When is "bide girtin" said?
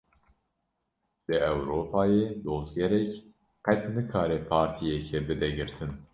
5.27-5.91